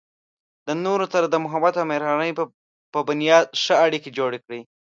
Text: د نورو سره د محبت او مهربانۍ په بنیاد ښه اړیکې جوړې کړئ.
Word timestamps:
د 0.67 0.69
نورو 0.85 1.05
سره 1.13 1.25
د 1.29 1.35
محبت 1.45 1.73
او 1.77 1.85
مهربانۍ 1.91 2.31
په 2.93 2.99
بنیاد 3.07 3.45
ښه 3.61 3.75
اړیکې 3.85 4.09
جوړې 4.17 4.39
کړئ. 4.45 4.61